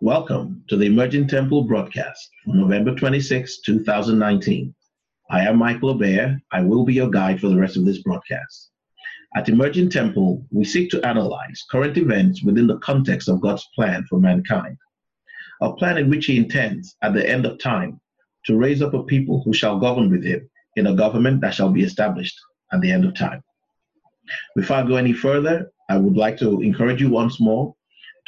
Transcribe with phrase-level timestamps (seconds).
[0.00, 4.72] Welcome to the Emerging Temple broadcast for November 26, 2019.
[5.28, 6.38] I am Michael Obeah.
[6.52, 8.70] I will be your guide for the rest of this broadcast.
[9.34, 14.04] At Emerging Temple, we seek to analyze current events within the context of God's plan
[14.08, 14.76] for mankind,
[15.62, 18.00] a plan in which He intends, at the end of time,
[18.44, 21.70] to raise up a people who shall govern with Him in a government that shall
[21.70, 22.38] be established
[22.72, 23.42] at the end of time.
[24.54, 27.74] Before I go any further, I would like to encourage you once more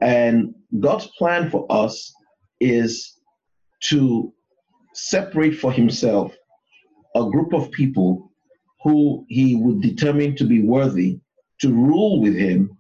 [0.00, 2.12] And God's plan for us
[2.61, 3.19] is
[3.84, 4.33] to
[4.94, 6.34] separate for himself
[7.17, 8.30] a group of people
[8.83, 11.20] who he would determine to be worthy
[11.61, 12.70] to rule with him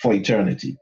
[0.00, 0.76] for eternity.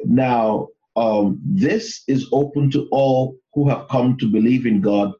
[0.00, 5.12] Now, um, this is open to all who have come to believe in God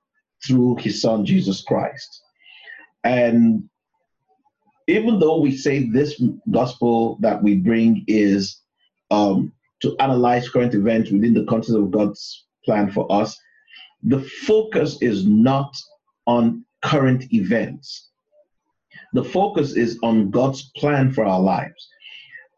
[0.47, 2.22] through his son Jesus Christ.
[3.03, 3.69] And
[4.87, 8.61] even though we say this gospel that we bring is
[9.11, 13.39] um, to analyze current events within the context of God's plan for us,
[14.03, 15.75] the focus is not
[16.27, 18.11] on current events.
[19.15, 21.89] The focus is on God's plan for our lives.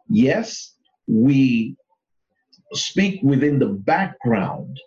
[0.08, 0.74] Yes,
[1.06, 1.76] we
[2.72, 4.80] speak within the background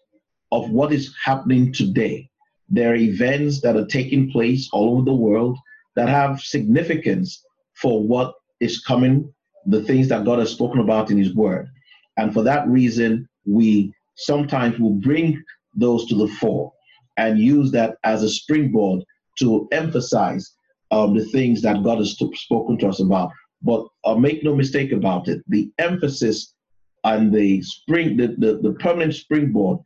[0.52, 2.30] of what is happening today.
[2.70, 5.58] There are events that are taking place all over the world
[6.00, 7.44] that have significance
[7.82, 9.34] for what is coming,
[9.66, 11.68] the things that God has spoken about in His Word.
[12.16, 15.44] And for that reason, we sometimes will bring
[15.76, 16.72] those to the fore
[17.18, 19.04] and use that as a springboard
[19.40, 20.50] to emphasize
[20.92, 23.32] um, the things that God has spoken to us about.
[23.62, 26.54] But uh, make no mistake about it, the emphasis
[27.04, 29.80] and the spring, the, the, the permanent springboard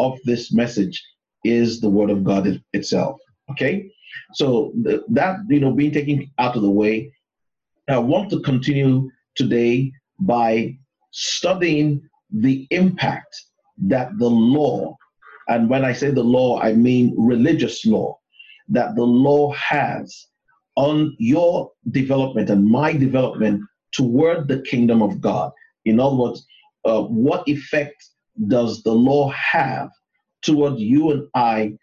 [0.00, 1.00] of this message
[1.44, 3.20] is the Word of God itself.
[3.52, 3.88] Okay?
[4.34, 7.12] So th- that you know being taken out of the way,
[7.88, 10.76] I want to continue today by
[11.10, 13.34] studying the impact
[13.86, 14.96] that the law,
[15.48, 18.18] and when I say the law, I mean religious law,
[18.68, 20.26] that the law has
[20.76, 23.62] on your development and my development
[23.92, 25.50] toward the kingdom of God.
[25.84, 26.46] In other words,
[26.84, 28.04] uh, what effect
[28.46, 29.90] does the law have
[30.42, 31.76] toward you and I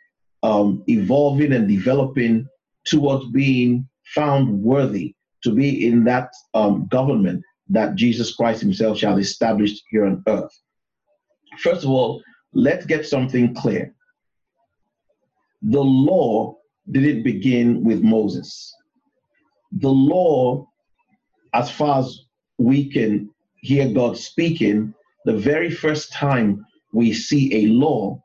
[0.44, 2.48] um, evolving and developing
[2.86, 9.18] towards being found worthy to be in that um, government that Jesus Christ Himself shall
[9.18, 10.52] establish here on earth.
[11.60, 12.22] First of all,
[12.54, 13.94] let's get something clear.
[15.62, 16.58] The law
[16.92, 18.74] didn't begin with Moses.
[19.72, 20.68] The law,
[21.54, 22.20] as far as
[22.58, 24.94] we can hear God speaking,
[25.26, 28.24] the very first time we see a law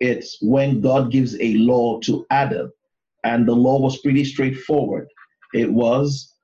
[0.00, 2.72] it's when God gives a law to Adam,
[3.24, 5.08] and the law was pretty straightforward.
[5.54, 6.34] It was,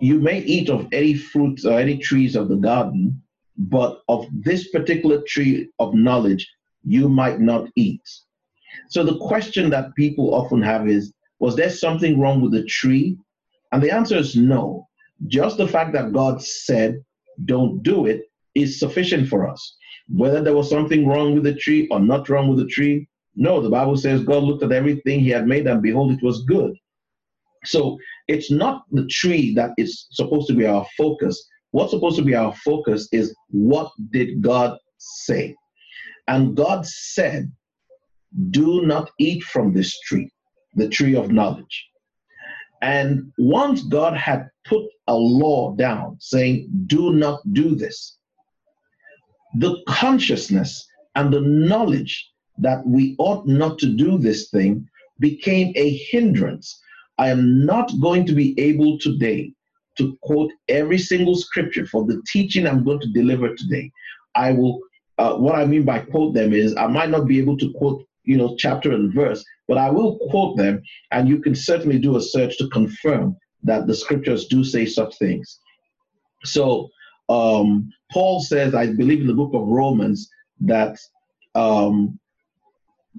[0.00, 3.22] you may eat of any fruits or any trees of the garden,
[3.56, 6.48] but of this particular tree of knowledge,
[6.84, 8.02] you might not eat.
[8.88, 13.16] So the question that people often have is, was there something wrong with the tree?
[13.72, 14.88] And the answer is no.
[15.26, 17.02] Just the fact that God said,
[17.44, 18.24] don't do it,
[18.54, 19.76] is sufficient for us
[20.08, 23.08] whether there was something wrong with the tree or not wrong with the tree.
[23.34, 26.42] No, the Bible says God looked at everything he had made and behold, it was
[26.44, 26.74] good.
[27.64, 27.98] So
[28.28, 31.48] it's not the tree that is supposed to be our focus.
[31.72, 35.54] What's supposed to be our focus is what did God say?
[36.28, 37.50] And God said,
[38.50, 40.30] Do not eat from this tree,
[40.74, 41.88] the tree of knowledge.
[42.82, 48.18] And once God had put a law down saying, Do not do this,
[49.58, 54.86] the consciousness and the knowledge that we ought not to do this thing
[55.18, 56.78] became a hindrance.
[57.18, 59.52] I am not going to be able today
[59.96, 63.90] to quote every single scripture for the teaching I'm going to deliver today.
[64.34, 64.80] I will,
[65.16, 68.04] uh, what I mean by quote them is I might not be able to quote,
[68.24, 70.82] you know, chapter and verse, but I will quote them,
[71.12, 75.16] and you can certainly do a search to confirm that the scriptures do say such
[75.16, 75.60] things.
[76.44, 76.90] So,
[77.28, 80.28] um, Paul says, I believe in the book of Romans,
[80.60, 80.98] that
[81.54, 82.18] um,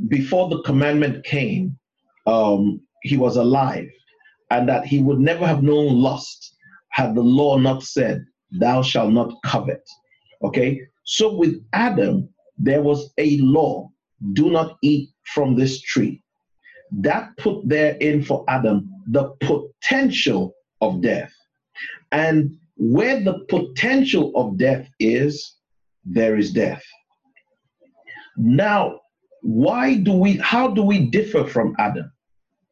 [0.08, 1.78] before the commandment came,
[2.26, 3.90] um, he was alive,
[4.52, 6.56] and that he would never have known lust
[6.90, 9.84] had the law not said, Thou shalt not covet.
[10.42, 13.90] Okay, so with Adam, there was a law
[14.34, 16.22] do not eat from this tree.
[16.92, 21.34] That put therein for Adam the potential of death.
[22.12, 25.56] And where the potential of death is,
[26.06, 26.84] there is death.
[28.38, 29.02] Now,
[29.42, 32.12] why do we, how do we differ from Adam?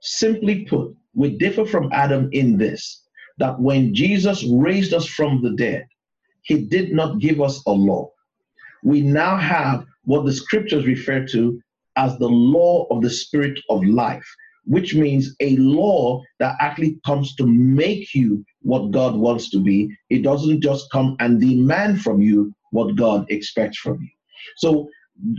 [0.01, 3.01] Simply put, we differ from Adam in this
[3.37, 5.87] that when Jesus raised us from the dead,
[6.43, 8.09] he did not give us a law.
[8.83, 11.59] We now have what the scriptures refer to
[11.97, 14.25] as the law of the spirit of life,
[14.65, 19.95] which means a law that actually comes to make you what God wants to be.
[20.09, 24.09] It doesn't just come and demand from you what God expects from you.
[24.57, 24.89] So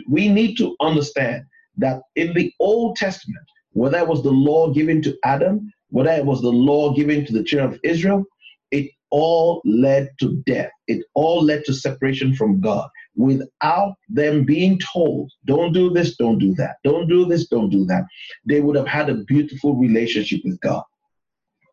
[0.08, 1.44] we need to understand
[1.78, 6.24] that in the Old Testament, whether it was the law given to Adam, whether it
[6.24, 8.24] was the law given to the children of Israel,
[8.70, 10.70] it all led to death.
[10.88, 16.38] It all led to separation from God without them being told, don't do this, don't
[16.38, 18.04] do that, don't do this, don't do that.
[18.44, 20.84] They would have had a beautiful relationship with God.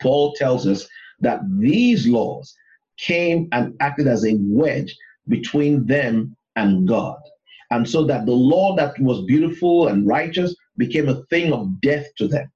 [0.01, 0.87] Paul tells us
[1.19, 2.55] that these laws
[2.97, 4.95] came and acted as a wedge
[5.27, 7.17] between them and God.
[7.71, 12.05] And so that the law that was beautiful and righteous became a thing of death
[12.17, 12.51] to them.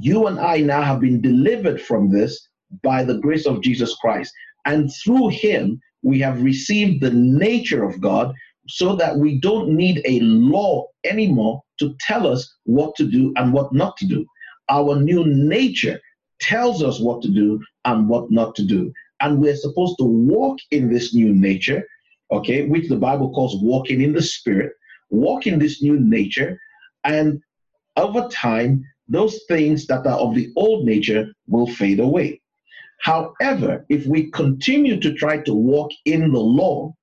[0.00, 2.48] You and I now have been delivered from this
[2.82, 4.32] by the grace of Jesus Christ.
[4.64, 8.34] And through him, we have received the nature of God
[8.68, 13.52] so that we don't need a law anymore to tell us what to do and
[13.52, 14.26] what not to do.
[14.68, 16.00] Our new nature
[16.40, 18.92] tells us what to do and what not to do.
[19.20, 21.82] And we're supposed to walk in this new nature,
[22.30, 24.72] okay, which the Bible calls walking in the Spirit,
[25.10, 26.60] walk in this new nature.
[27.04, 27.40] And
[27.96, 32.40] over time, those things that are of the old nature will fade away.
[33.00, 36.94] However, if we continue to try to walk in the law,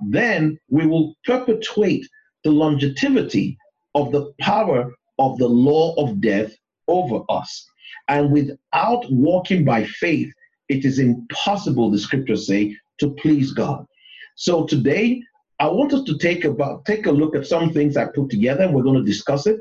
[0.00, 2.06] then we will perpetuate
[2.44, 3.58] the longevity
[3.94, 6.54] of the power of the law of death
[6.88, 7.66] over us.
[8.08, 10.32] And without walking by faith,
[10.68, 13.86] it is impossible, the scriptures say, to please God.
[14.36, 15.22] So today,
[15.58, 18.64] I want us to take about take a look at some things I put together.
[18.64, 19.60] And We're going to discuss it.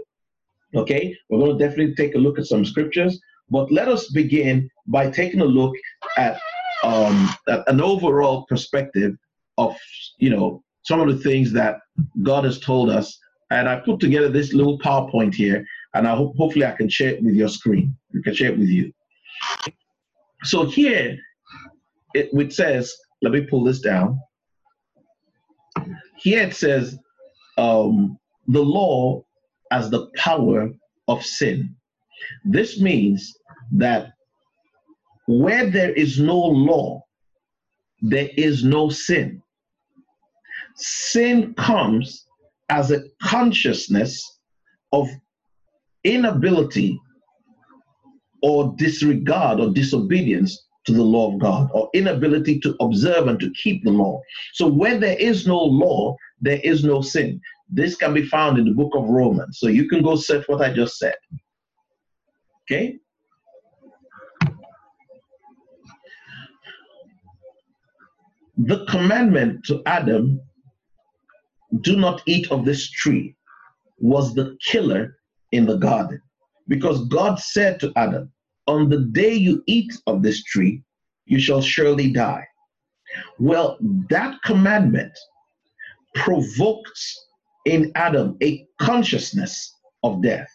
[0.75, 3.19] Okay, we're going to definitely take a look at some scriptures.
[3.49, 5.73] But let us begin by taking a look
[6.17, 6.39] at,
[6.83, 9.15] um, at an overall perspective
[9.57, 9.75] of,
[10.19, 11.79] you know, some of the things that
[12.23, 13.17] God has told us.
[13.51, 17.09] And I put together this little PowerPoint here, and I hope hopefully I can share
[17.09, 17.95] it with your screen.
[18.15, 18.91] I can share it with you.
[20.43, 21.17] So here
[22.13, 24.19] it, it says, let me pull this down.
[26.17, 26.97] Here it says,
[27.57, 28.17] um,
[28.47, 29.23] the law
[29.71, 30.71] as the power
[31.07, 31.75] of sin.
[32.43, 33.33] This means
[33.71, 34.13] that
[35.27, 37.03] where there is no law,
[38.01, 39.41] there is no sin.
[40.75, 42.25] Sin comes
[42.69, 44.39] as a consciousness
[44.91, 45.07] of
[46.03, 46.99] inability
[48.41, 53.51] or disregard or disobedience to the law of God or inability to observe and to
[53.51, 54.21] keep the law.
[54.53, 57.41] So, where there is no law, there is no sin.
[57.69, 59.57] This can be found in the book of Romans.
[59.59, 61.15] So, you can go search what I just said.
[62.63, 62.99] Okay?
[68.57, 70.39] The commandment to Adam,
[71.81, 73.35] do not eat of this tree,
[73.99, 75.17] was the killer
[75.51, 76.21] in the garden.
[76.67, 78.31] Because God said to Adam,
[78.67, 80.83] On the day you eat of this tree,
[81.25, 82.45] you shall surely die.
[83.39, 83.77] Well,
[84.09, 85.11] that commandment
[86.13, 87.25] provokes
[87.65, 90.49] in Adam a consciousness of death.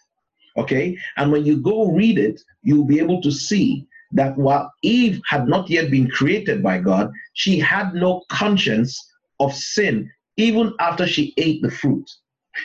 [0.56, 0.96] Okay?
[1.16, 5.46] And when you go read it, you'll be able to see that while Eve had
[5.46, 8.98] not yet been created by God, she had no conscience
[9.38, 12.08] of sin even after she ate the fruit.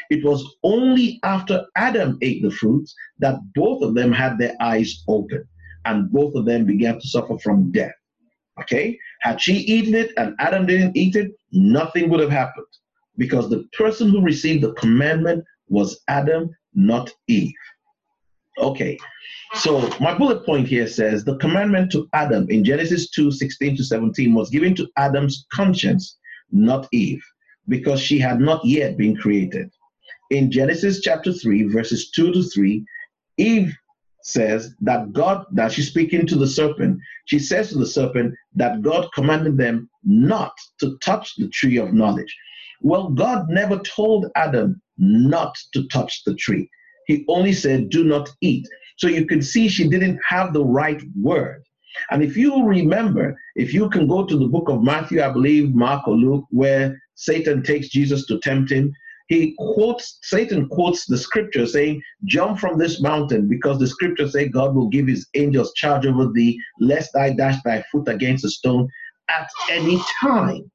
[0.09, 5.03] It was only after Adam ate the fruit that both of them had their eyes
[5.07, 5.47] open
[5.85, 7.93] and both of them began to suffer from death.
[8.59, 8.97] Okay?
[9.21, 12.65] Had she eaten it and Adam didn't eat it, nothing would have happened
[13.17, 17.53] because the person who received the commandment was Adam, not Eve.
[18.57, 18.97] Okay,
[19.55, 23.83] so my bullet point here says the commandment to Adam in Genesis 2 16 to
[23.83, 26.17] 17 was given to Adam's conscience,
[26.51, 27.23] not Eve,
[27.67, 29.69] because she had not yet been created.
[30.31, 32.83] In Genesis chapter 3, verses 2 to 3,
[33.37, 33.75] Eve
[34.23, 38.81] says that God, that she's speaking to the serpent, she says to the serpent that
[38.81, 42.35] God commanded them not to touch the tree of knowledge.
[42.81, 46.69] Well, God never told Adam not to touch the tree.
[47.07, 48.67] He only said, do not eat.
[48.97, 51.63] So you can see she didn't have the right word.
[52.11, 55.73] And if you remember, if you can go to the book of Matthew, I believe,
[55.73, 58.91] Mark or Luke, where Satan takes Jesus to tempt him,
[59.27, 64.47] he quotes, Satan quotes the scripture saying, Jump from this mountain, because the scripture say
[64.47, 68.49] God will give his angels charge over thee, lest I dash thy foot against a
[68.49, 68.87] stone
[69.29, 70.69] at any time.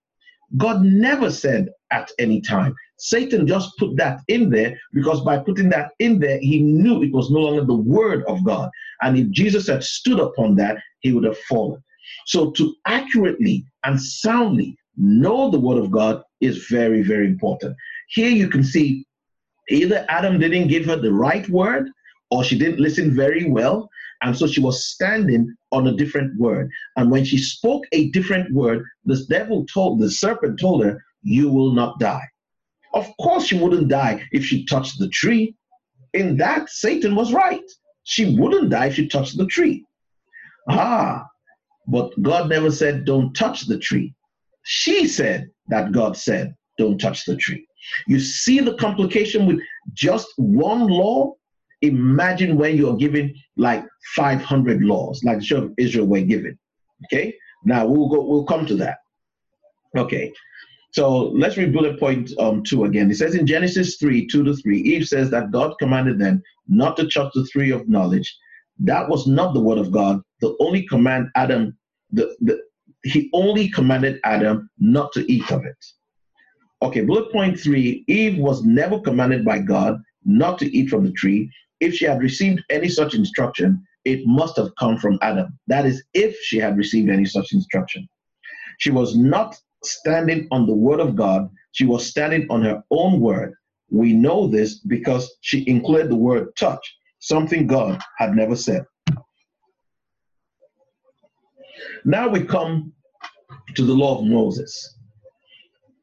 [0.57, 2.75] God never said at any time.
[2.99, 7.13] Satan just put that in there because by putting that in there, he knew it
[7.13, 8.69] was no longer the word of God.
[9.03, 11.83] And if Jesus had stood upon that, he would have fallen.
[12.27, 17.77] So to accurately and soundly know the word of God is very, very important.
[18.09, 19.07] Here you can see
[19.69, 21.89] either Adam didn't give her the right word
[22.31, 23.89] or she didn't listen very well.
[24.23, 26.71] And so she was standing on a different word.
[26.97, 31.51] And when she spoke a different word, the devil told, the serpent told her, You
[31.51, 32.29] will not die.
[32.93, 35.55] Of course, she wouldn't die if she touched the tree.
[36.13, 37.65] In that, Satan was right.
[38.05, 39.85] She wouldn't die if she touched the tree.
[40.69, 41.25] Ah,
[41.87, 44.15] but God never said, don't touch the tree.
[44.63, 47.67] She said that God said, don't touch the tree.
[48.07, 49.61] You see the complication with
[49.93, 51.35] just one law?
[51.83, 53.85] Imagine when you're given like
[54.17, 56.59] 500 laws, like the children of Israel were given.
[57.07, 57.35] Okay,
[57.65, 58.23] now we'll go.
[58.23, 58.99] We'll come to that.
[59.97, 60.33] Okay,
[60.93, 63.11] so let's read bullet point um, two again.
[63.11, 66.97] It says in Genesis 3 2 to 3, Eve says that God commanded them not
[66.97, 68.37] to touch the tree of knowledge.
[68.79, 70.21] That was not the word of God.
[70.41, 71.77] The only command Adam,
[72.11, 72.61] the, the,
[73.05, 75.77] he only commanded Adam not to eat of it.
[76.83, 81.13] Okay, bullet point three Eve was never commanded by God not to eat from the
[81.13, 81.51] tree.
[81.81, 85.59] If she had received any such instruction, it must have come from Adam.
[85.67, 88.09] That is, if she had received any such instruction.
[88.79, 93.21] She was not standing on the word of God, she was standing on her own
[93.21, 93.55] word.
[93.91, 98.85] We know this because she included the word touch, something God had never said.
[102.05, 102.93] Now we come
[103.75, 104.97] to the law of Moses.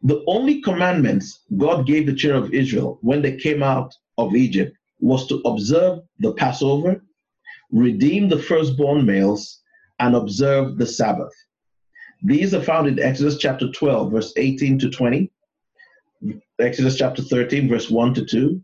[0.04, 4.77] The only commandments God gave the children of Israel when they came out of Egypt
[5.00, 7.04] was to observe the Passover,
[7.72, 9.62] redeem the firstborn males,
[10.00, 11.34] and observe the Sabbath.
[12.24, 15.32] These are found in Exodus chapter 12, verse 18 to 20,
[16.60, 18.62] Exodus chapter 13, verse 1 to 2,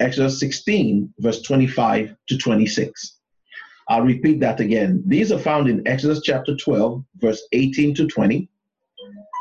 [0.00, 3.18] Exodus 16, verse 25 to 26.
[3.88, 5.02] I'll repeat that again.
[5.06, 8.48] These are found in Exodus chapter 12, verse 18 to 20,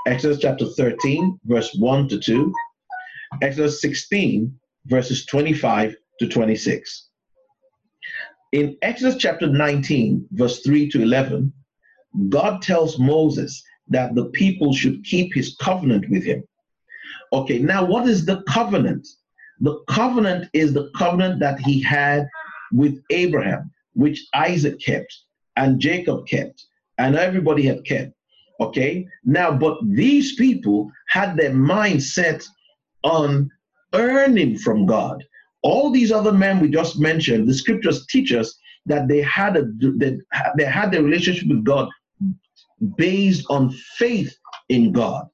[0.07, 2.53] Exodus chapter 13, verse 1 to 2,
[3.41, 7.07] Exodus 16, verses 25 to 26.
[8.51, 11.53] In Exodus chapter 19, verse 3 to 11,
[12.29, 16.43] God tells Moses that the people should keep his covenant with him.
[17.33, 19.07] Okay, now what is the covenant?
[19.61, 22.27] The covenant is the covenant that he had
[22.73, 25.15] with Abraham, which Isaac kept
[25.55, 26.65] and Jacob kept,
[26.97, 28.13] and everybody had kept.
[28.59, 32.45] Okay, now, but these people had their mind set
[33.03, 33.49] on
[33.93, 35.23] earning from God.
[35.63, 39.65] All these other men we just mentioned, the scriptures teach us that they had a
[39.79, 40.17] they,
[40.57, 41.87] they had their relationship with God
[42.97, 44.35] based on faith
[44.69, 45.27] in God.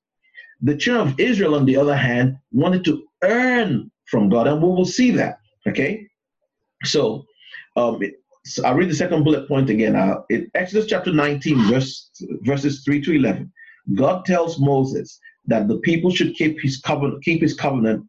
[0.61, 4.67] The children of Israel, on the other hand, wanted to earn from God, and we
[4.67, 5.39] will see that.
[5.67, 6.07] Okay,
[6.83, 7.25] so,
[7.75, 8.01] um,
[8.45, 9.95] so I'll read the second bullet point again.
[9.95, 12.09] Uh, in Exodus chapter 19, verse,
[12.41, 13.51] verses 3 to 11,
[13.95, 18.05] God tells Moses that the people should keep his covenant, keep his covenant,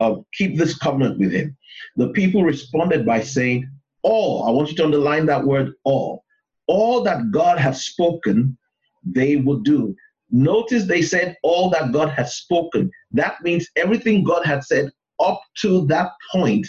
[0.00, 1.56] uh, keep this covenant with him.
[1.96, 3.68] The people responded by saying,
[4.02, 6.24] All, I want you to underline that word all.
[6.66, 8.56] All that God has spoken,
[9.04, 9.94] they would do.
[10.30, 12.90] Notice they said all that God had spoken.
[13.12, 14.90] That means everything God had said
[15.20, 16.66] up to that point,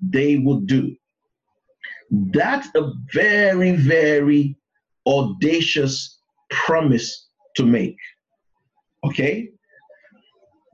[0.00, 0.94] they would do.
[2.10, 4.56] That's a very, very
[5.06, 6.18] audacious
[6.50, 7.96] promise to make.
[9.04, 9.50] Okay?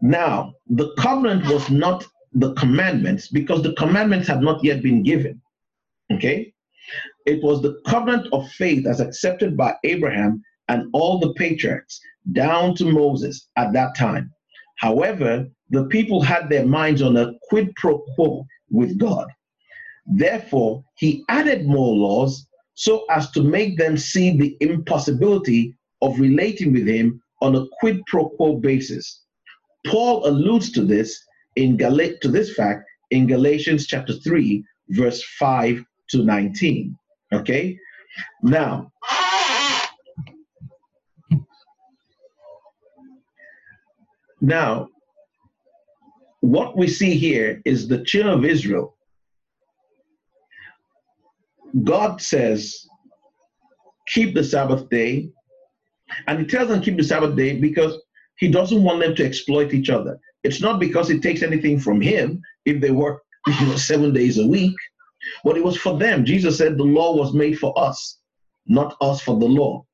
[0.01, 5.41] Now, the covenant was not the commandments because the commandments had not yet been given.
[6.13, 6.53] Okay?
[7.27, 12.01] It was the covenant of faith as accepted by Abraham and all the patriarchs
[12.33, 14.31] down to Moses at that time.
[14.77, 19.27] However, the people had their minds on a quid pro quo with God.
[20.07, 26.73] Therefore, he added more laws so as to make them see the impossibility of relating
[26.73, 29.25] with him on a quid pro quo basis.
[29.87, 31.25] Paul alludes to this
[31.57, 36.97] in Gal- to this fact in Galatians chapter 3, verse 5 to 19.
[37.33, 37.79] Okay?
[38.43, 38.91] Now,
[44.41, 44.89] now,
[46.41, 48.97] what we see here is the children of Israel.
[51.85, 52.87] God says,
[54.09, 55.31] keep the Sabbath day.
[56.27, 58.01] And he tells them keep the Sabbath day because
[58.39, 60.19] he doesn't want them to exploit each other.
[60.45, 64.39] It's not because it takes anything from him if they work you know, seven days
[64.39, 64.75] a week,
[65.45, 66.25] but it was for them.
[66.25, 68.19] Jesus said the law was made for us,
[68.67, 69.85] not us for the law.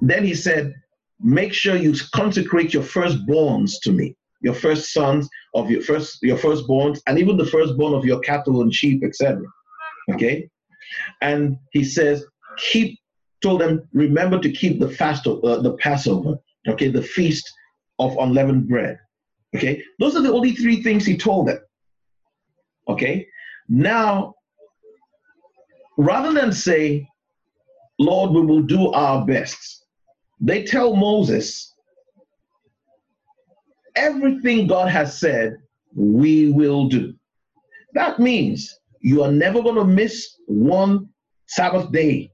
[0.00, 0.74] Then he said,
[1.20, 6.36] make sure you consecrate your firstborns to me your first sons of your first your
[6.36, 9.42] firstborns and even the firstborn of your cattle and sheep etc
[10.12, 10.48] okay
[11.22, 12.24] and he says
[12.58, 12.98] keep
[13.42, 16.36] told them remember to keep the fast of uh, the passover
[16.68, 17.50] okay the feast
[17.98, 18.98] of unleavened bread.
[19.54, 19.82] Okay?
[19.98, 21.58] Those are the only three things he told them.
[22.88, 23.26] Okay?
[23.68, 24.34] Now
[25.98, 27.08] rather than say
[27.98, 29.86] lord we will do our best
[30.38, 31.74] they tell moses
[33.96, 35.56] everything God has said,
[35.94, 37.14] we will do.
[37.94, 41.08] That means you are never going to miss one
[41.46, 42.30] Sabbath day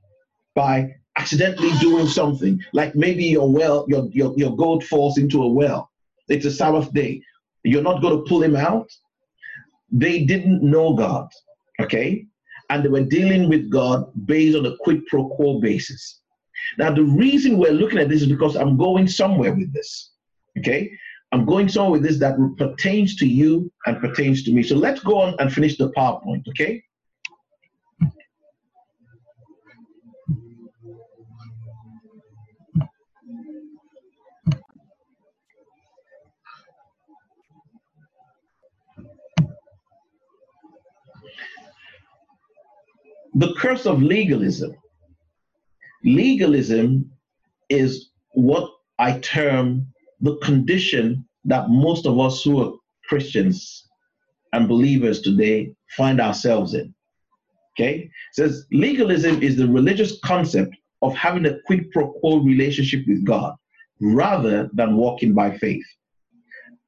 [0.54, 2.60] by accidentally doing something.
[2.72, 5.90] Like maybe your well, your, your, your goat falls into a well.
[6.28, 7.22] It's a Sabbath day.
[7.64, 8.90] You're not going to pull him out.
[9.90, 11.28] They didn't know God,
[11.80, 12.26] okay?
[12.70, 16.20] And they were dealing with God based on a quid pro quo basis.
[16.78, 20.12] Now, the reason we're looking at this is because I'm going somewhere with this,
[20.58, 20.90] okay?
[21.32, 24.62] I'm going somewhere with this that pertains to you and pertains to me.
[24.62, 26.82] So let's go on and finish the PowerPoint, okay?
[43.34, 44.74] The curse of legalism.
[46.04, 47.10] Legalism
[47.68, 49.86] is what I term
[50.20, 52.72] the condition that most of us who are
[53.08, 53.88] Christians
[54.52, 56.94] and believers today find ourselves in.
[57.74, 57.94] Okay?
[58.00, 63.24] It says legalism is the religious concept of having a quid pro quo relationship with
[63.24, 63.54] God
[64.00, 65.84] rather than walking by faith.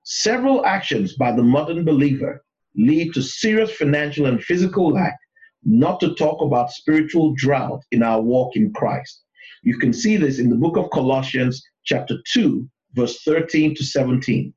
[0.03, 2.45] Several actions by the modern believer
[2.77, 5.17] lead to serious financial and physical lack,
[5.65, 9.23] not to talk about spiritual drought in our walk in Christ.
[9.63, 14.53] You can see this in the book of Colossians, chapter 2, verse 13 to 17.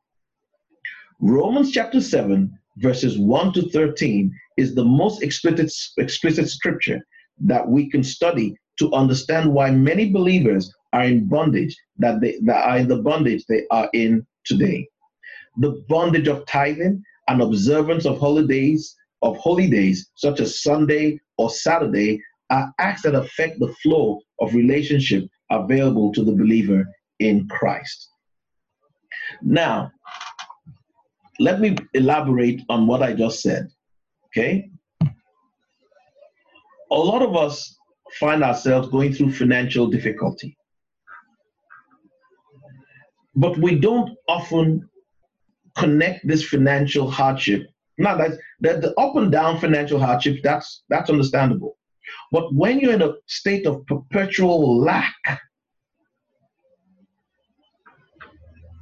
[1.19, 6.99] Romans chapter 7, verses 1 to 13 is the most explicit, explicit scripture
[7.39, 12.63] that we can study to understand why many believers are in bondage that they that
[12.65, 14.87] are in the bondage they are in today.
[15.57, 21.49] The bondage of tithing and observance of holidays of holy days such as Sunday or
[21.49, 26.85] Saturday are acts that affect the flow of relationship available to the believer
[27.19, 28.09] in Christ.
[29.41, 29.91] Now,
[31.39, 33.67] let me elaborate on what I just said.
[34.27, 34.69] Okay?
[36.91, 37.75] A lot of us
[38.19, 40.57] find ourselves going through financial difficulty.
[43.35, 44.89] But we don't often
[45.77, 47.67] connect this financial hardship.
[47.97, 51.77] Now that, that the up and down financial hardship, that's that's understandable.
[52.31, 55.15] But when you're in a state of perpetual lack,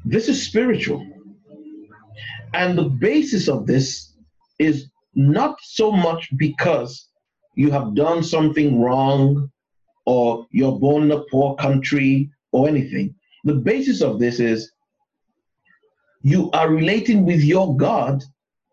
[0.05, 1.05] This is spiritual.
[2.53, 4.13] And the basis of this
[4.59, 7.09] is not so much because
[7.55, 9.49] you have done something wrong
[10.05, 13.15] or you're born in a poor country or anything.
[13.45, 14.71] The basis of this is
[16.21, 18.23] you are relating with your God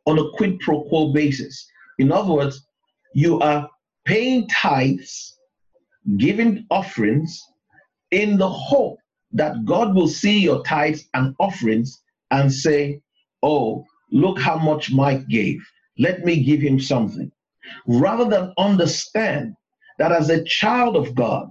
[0.06, 1.66] on a quid pro quo basis.
[1.98, 2.66] In other words,
[3.14, 3.68] you are
[4.04, 5.36] paying tithes,
[6.16, 7.40] giving offerings
[8.10, 8.98] in the hope
[9.32, 13.00] that God will see your tithes and offerings and say,
[13.42, 15.60] Oh, look how much Mike gave.
[15.98, 17.30] Let me give him something.
[17.86, 19.54] Rather than understand
[19.98, 21.50] that as a child of God,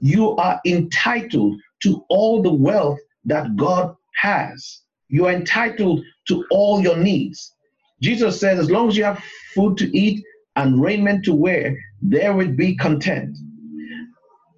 [0.00, 4.82] you are entitled to all the wealth that God has.
[5.08, 7.54] You are entitled to all your needs.
[8.00, 9.22] Jesus says, as long as you have
[9.54, 10.24] food to eat
[10.56, 13.36] and raiment to wear, there will be content.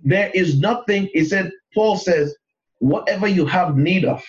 [0.02, 2.34] There is nothing, he said, Paul says,
[2.78, 4.22] whatever you have need of,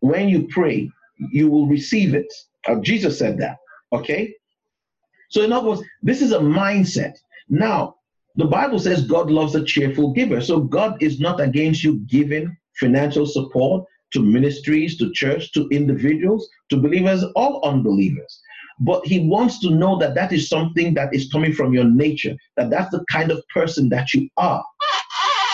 [0.00, 0.90] when you pray,
[1.32, 2.32] you will receive it.
[2.66, 3.56] Uh, Jesus said that.
[3.92, 4.34] Okay?
[5.30, 7.14] So, in other words, this is a mindset.
[7.48, 7.96] Now,
[8.36, 10.40] the Bible says God loves a cheerful giver.
[10.40, 16.48] So, God is not against you giving financial support to ministries, to church, to individuals,
[16.70, 18.40] to believers, or unbelievers.
[18.80, 22.36] But He wants to know that that is something that is coming from your nature,
[22.56, 24.64] that that's the kind of person that you are.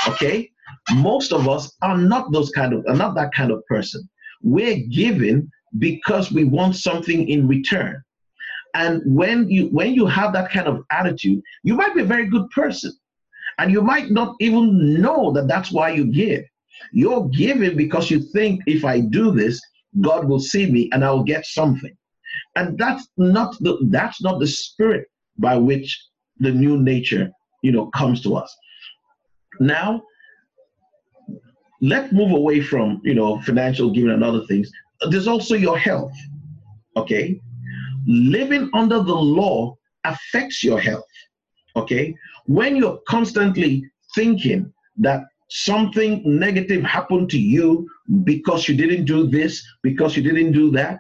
[0.09, 0.51] Okay?
[0.93, 4.07] Most of us are not those kind of, are not that kind of person.
[4.43, 8.03] We're giving because we want something in return.
[8.75, 12.27] And when you when you have that kind of attitude, you might be a very
[12.27, 12.93] good person,
[13.59, 16.43] and you might not even know that that's why you give.
[16.93, 19.61] You're giving because you think if I do this,
[20.01, 21.97] God will see me and I will get something.
[22.57, 25.07] And that's not the that's not the spirit
[25.39, 26.01] by which
[26.39, 27.31] the new nature,
[27.63, 28.55] you know, comes to us.
[29.61, 30.03] Now,
[31.81, 34.71] let's move away from you know financial giving and other things.
[35.11, 36.13] There's also your health.
[36.97, 37.41] Okay,
[38.07, 41.05] living under the law affects your health.
[41.77, 42.15] Okay,
[42.47, 47.89] when you're constantly thinking that something negative happened to you
[48.25, 50.99] because you didn't do this, because you didn't do that,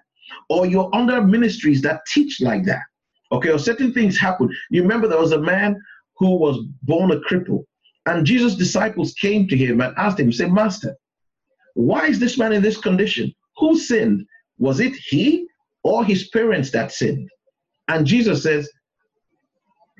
[0.48, 2.82] or you're under ministries that teach like that.
[3.32, 4.48] Okay, or certain things happen.
[4.70, 5.76] You remember there was a man
[6.18, 7.64] who was born a cripple,
[8.06, 10.94] and Jesus' disciples came to him and asked him, say, Master,
[11.74, 13.34] why is this man in this condition?
[13.56, 14.24] Who sinned?
[14.58, 15.48] Was it he
[15.82, 17.28] or his parents that sinned?
[17.88, 18.70] And Jesus says,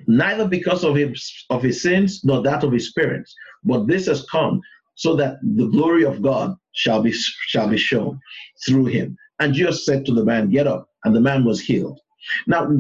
[0.07, 4.27] neither because of his of his sins nor that of his parents, but this has
[4.31, 4.61] come
[4.95, 8.21] so that the glory of God shall be shall be shown
[8.67, 9.17] through him.
[9.41, 12.01] And Jesus said to the man, Get up, and the man was healed.
[12.47, 12.71] Now,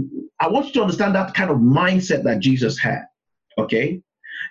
[0.40, 3.03] I want you to understand that kind of mindset that Jesus had.
[3.59, 4.00] Okay,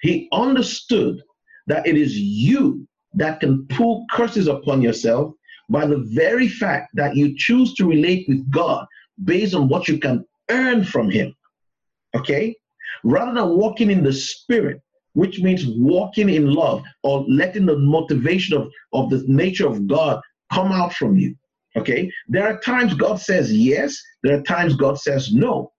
[0.02, 1.22] he understood
[1.68, 5.34] that it is you that can pull curses upon yourself
[5.70, 8.86] by the very fact that you choose to relate with God
[9.24, 11.36] based on what you can earn from Him.
[12.16, 12.56] Okay?
[13.04, 14.82] Rather than walking in the Spirit,
[15.14, 20.22] which means walking in love or letting the motivation of, of the nature of God
[20.52, 21.36] come out from you.
[21.76, 22.12] Okay?
[22.28, 25.72] There are times God says yes, there are times God says no.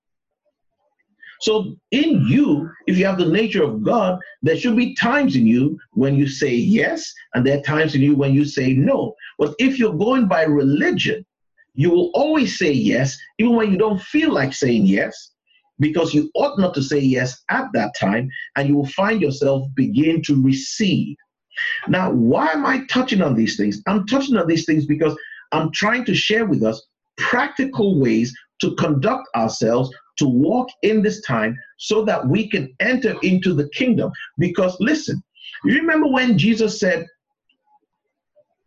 [1.40, 5.46] So, in you, if you have the nature of God, there should be times in
[5.46, 9.14] you when you say yes, and there are times in you when you say no.
[9.38, 11.26] But if you're going by religion,
[11.74, 15.32] you will always say yes, even when you don't feel like saying yes,
[15.80, 19.66] because you ought not to say yes at that time, and you will find yourself
[19.74, 21.16] begin to receive.
[21.88, 23.80] Now, why am I touching on these things?
[23.86, 25.16] I'm touching on these things because
[25.52, 26.84] I'm trying to share with us
[27.16, 33.16] practical ways to conduct ourselves to walk in this time so that we can enter
[33.22, 34.12] into the kingdom.
[34.38, 35.22] Because listen,
[35.64, 37.06] you remember when Jesus said,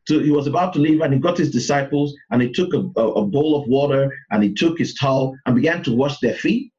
[0.07, 2.79] to, he was about to leave and he got his disciples and he took a,
[2.99, 6.35] a, a bowl of water and he took his towel and began to wash their
[6.35, 6.71] feet.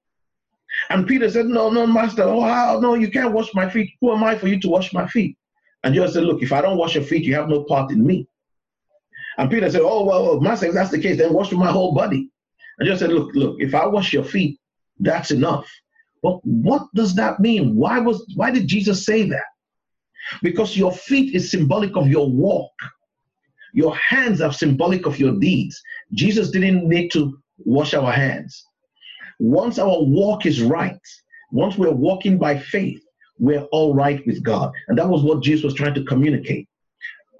[0.90, 3.90] And Peter said, No, no, master, oh, no, you can't wash my feet.
[4.00, 5.36] Who am I for you to wash my feet?
[5.82, 8.04] And Jesus said, Look, if I don't wash your feet, you have no part in
[8.06, 8.26] me.
[9.38, 11.94] And Peter said, Oh, well, well master, if that's the case, then wash my whole
[11.94, 12.30] body.
[12.78, 14.58] And Jesus said, Look, look, if I wash your feet,
[15.00, 15.68] that's enough.
[16.22, 17.76] But what does that mean?
[17.76, 19.44] Why was why did Jesus say that?
[20.42, 22.72] Because your feet is symbolic of your walk.
[23.72, 25.80] Your hands are symbolic of your deeds.
[26.12, 28.64] Jesus didn't need to wash our hands.
[29.38, 31.00] Once our walk is right,
[31.50, 33.02] once we're walking by faith,
[33.38, 34.72] we're all right with God.
[34.88, 36.68] And that was what Jesus was trying to communicate.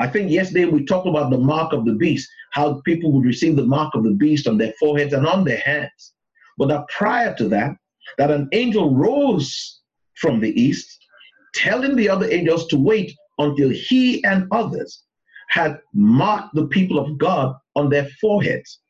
[0.00, 3.56] I think yesterday we talked about the mark of the beast, how people would receive
[3.56, 6.14] the mark of the beast on their foreheads and on their hands.
[6.56, 7.76] But that prior to that,
[8.16, 9.80] that an angel rose
[10.14, 10.98] from the east,
[11.54, 15.02] telling the other angels to wait until he and others
[15.48, 18.80] had marked the people of God on their foreheads.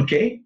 [0.00, 0.40] Okay?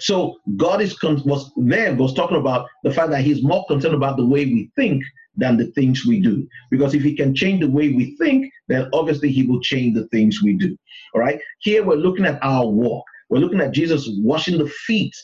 [0.00, 4.16] So God is was there was talking about the fact that He's more concerned about
[4.16, 5.02] the way we think
[5.36, 6.46] than the things we do.
[6.70, 10.06] Because if He can change the way we think, then obviously He will change the
[10.08, 10.76] things we do.
[11.14, 11.40] All right.
[11.60, 13.04] Here we're looking at our walk.
[13.28, 15.14] We're looking at Jesus washing the feet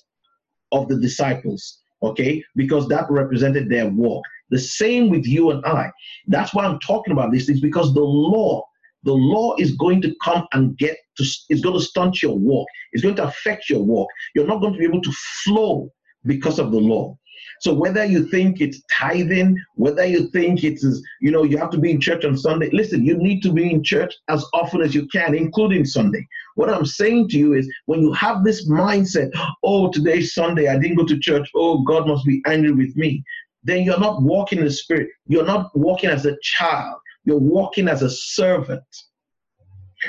[0.72, 2.42] of the disciples, okay?
[2.56, 4.24] Because that represented their walk.
[4.50, 5.90] The same with you and I.
[6.26, 8.66] That's why I'm talking about these things because the law,
[9.04, 12.68] the law is going to come and get to, it's going to stunt your walk.
[12.92, 14.08] It's going to affect your walk.
[14.34, 15.12] You're not going to be able to
[15.44, 15.90] flow
[16.24, 17.16] because of the law.
[17.60, 20.84] So whether you think it's tithing, whether you think it's,
[21.20, 23.70] you know, you have to be in church on Sunday, listen, you need to be
[23.70, 26.26] in church as often as you can, including Sunday.
[26.56, 29.30] What I'm saying to you is when you have this mindset,
[29.62, 33.22] oh, today's Sunday, I didn't go to church, oh, God must be angry with me,
[33.62, 35.08] then you're not walking in the spirit.
[35.26, 36.98] You're not walking as a child.
[37.24, 38.82] You're walking as a servant.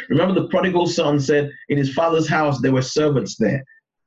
[0.10, 3.64] Remember the prodigal son said in his father's house there were servants there.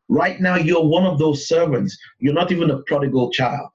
[0.09, 1.97] Right now, you're one of those servants.
[2.19, 3.69] You're not even a prodigal child.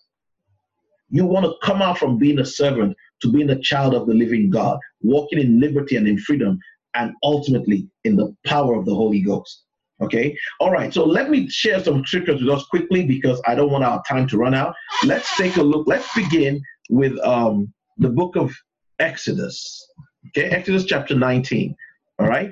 [1.10, 4.16] You want to come out from being a servant to being a child of the
[4.16, 6.60] living God, walking in liberty and in freedom,
[6.96, 9.64] and ultimately in the power of the Holy Ghost.
[10.02, 10.36] Okay.
[10.60, 10.94] All right.
[10.94, 14.28] So let me share some scriptures with us quickly because I don't want our time
[14.30, 14.74] to run out.
[15.06, 15.88] Let's take a look.
[15.88, 18.54] Let's begin with um, the book of
[19.00, 19.88] Exodus.
[20.30, 20.50] Okay.
[20.50, 21.76] Exodus chapter 19.
[22.20, 22.52] All right.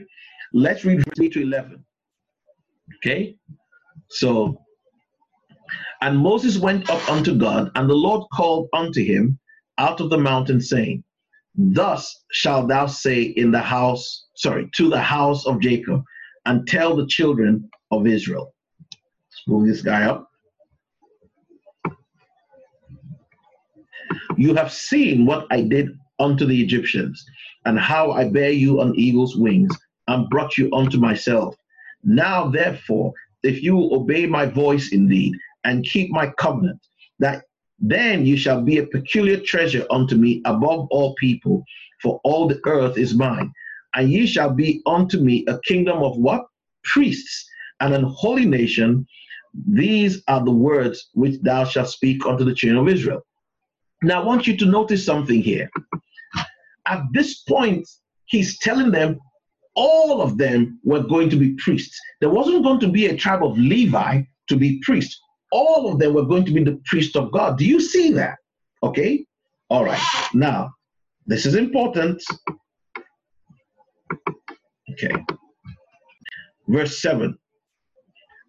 [0.53, 1.83] Let's read 3 to 11.
[2.97, 3.37] Okay.
[4.09, 4.61] So,
[6.01, 9.39] and Moses went up unto God, and the Lord called unto him
[9.77, 11.03] out of the mountain, saying,
[11.55, 16.03] Thus shalt thou say in the house, sorry, to the house of Jacob
[16.45, 18.53] and tell the children of Israel.
[18.89, 20.27] Let's move this guy up.
[24.37, 27.25] You have seen what I did unto the Egyptians,
[27.65, 29.75] and how I bare you on eagle's wings,
[30.07, 31.55] and brought you unto myself.
[32.03, 36.79] Now, therefore, if you obey my voice indeed, and keep my covenant,
[37.19, 37.43] that
[37.79, 41.63] then you shall be a peculiar treasure unto me above all people,
[42.01, 43.51] for all the earth is mine
[43.95, 46.45] and ye shall be unto me a kingdom of what?
[46.83, 49.05] Priests and an holy nation.
[49.67, 53.21] These are the words which thou shalt speak unto the children of Israel.
[54.01, 55.69] Now, I want you to notice something here.
[56.91, 57.87] At this point,
[58.25, 59.17] he's telling them
[59.75, 61.97] all of them were going to be priests.
[62.19, 65.17] There wasn't going to be a tribe of Levi to be priests.
[65.53, 67.57] All of them were going to be the priest of God.
[67.57, 68.35] Do you see that?
[68.83, 69.25] Okay?
[69.69, 70.01] All right.
[70.33, 70.71] Now,
[71.25, 72.21] this is important
[74.91, 75.13] Okay.
[76.67, 77.37] Verse 7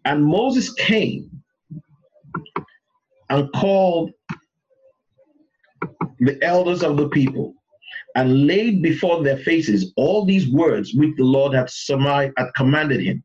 [0.05, 1.31] And Moses came
[3.31, 4.11] and called
[6.18, 7.55] the elders of the people
[8.16, 11.70] and laid before their faces all these words which the Lord had,
[12.37, 13.22] had commanded him.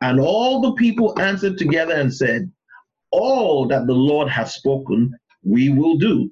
[0.00, 2.50] And all the people answered together and said,
[3.10, 6.30] All that the Lord has spoken, we will do.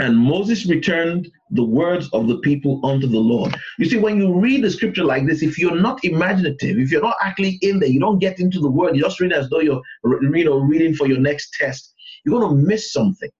[0.00, 3.54] And Moses returned the words of the people unto the Lord.
[3.78, 7.02] You see, when you read the scripture like this, if you're not imaginative, if you're
[7.02, 9.60] not actually in there, you don't get into the word, you just read as though
[9.60, 11.92] you're you know, reading for your next test,
[12.24, 13.30] you're going to miss something.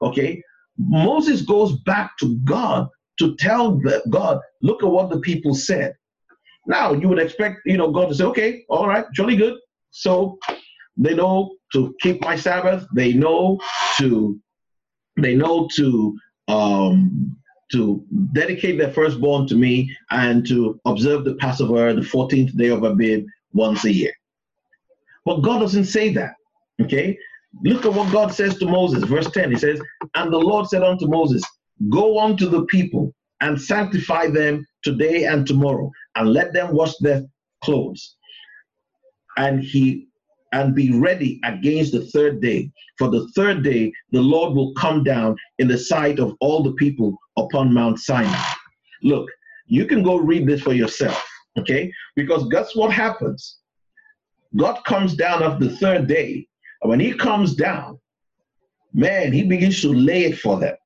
[0.00, 0.42] Okay?
[0.78, 5.94] Moses goes back to God to tell God, look at what the people said.
[6.66, 9.58] Now, you would expect, you know, God to say, okay, all right, jolly good.
[9.90, 10.38] So
[10.96, 12.86] they know to keep my Sabbath.
[12.94, 13.60] They know
[13.98, 14.40] to
[15.18, 17.36] they know to um,
[17.72, 22.84] to dedicate their firstborn to me and to observe the Passover, the 14th day of
[22.84, 24.12] Abib, once a year.
[25.24, 26.34] But God doesn't say that.
[26.80, 27.18] Okay?
[27.64, 29.50] Look at what God says to Moses, verse 10.
[29.50, 29.80] He says,
[30.14, 31.42] And the Lord said unto Moses,
[31.88, 33.05] Go unto the people
[33.40, 37.22] and sanctify them today and tomorrow, and let them wash their
[37.62, 38.16] clothes.
[39.36, 40.08] And he
[40.52, 42.70] and be ready against the third day.
[42.98, 46.72] For the third day, the Lord will come down in the sight of all the
[46.72, 48.42] people upon Mount Sinai.
[49.02, 49.28] Look,
[49.66, 51.22] you can go read this for yourself,
[51.58, 51.92] okay?
[52.14, 53.58] Because guess what happens?
[54.56, 56.46] God comes down of the third day,
[56.80, 57.98] and when he comes down,
[58.94, 60.76] man, he begins to lay it for them.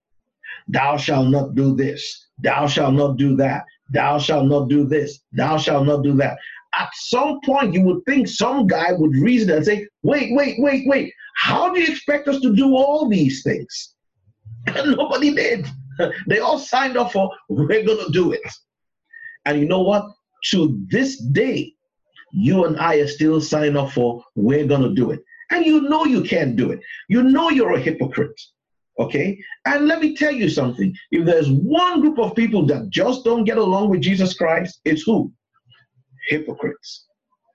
[0.73, 5.21] Thou shalt not do this, thou shalt not do that, thou shalt not do this,
[5.33, 6.39] thou shalt not do that
[6.79, 10.87] at some point you would think some guy would reason and say, wait, wait, wait,
[10.87, 13.95] wait, how do you expect us to do all these things?
[14.67, 15.67] And nobody did.
[16.29, 18.41] They all signed up for, we're going to do it.
[19.45, 20.07] And you know what?
[20.53, 21.75] To this day,
[22.33, 25.21] you and I are still signing up for, we're going to do it.
[25.51, 26.81] And you know you can't do it.
[27.11, 28.41] You know you're a hypocrite.
[29.01, 29.37] Okay?
[29.65, 30.95] And let me tell you something.
[31.11, 35.03] If there's one group of people that just don't get along with Jesus Christ, it's
[35.03, 35.33] who?
[36.29, 37.07] hypocrites.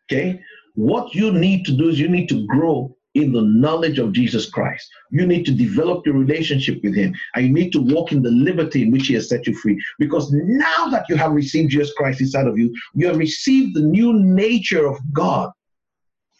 [0.05, 0.39] Okay?
[0.75, 4.49] What you need to do is you need to grow in the knowledge of Jesus
[4.49, 4.87] Christ.
[5.09, 8.31] You need to develop your relationship with Him and you need to walk in the
[8.31, 9.81] liberty in which He has set you free.
[9.99, 13.81] Because now that you have received Jesus Christ inside of you, you have received the
[13.81, 15.49] new nature of God.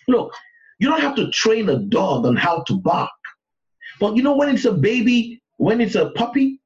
[0.10, 0.34] Look,
[0.80, 3.10] you don't have to train a dog on how to bark.
[4.00, 6.60] But you know, when it's a baby, when it's a puppy,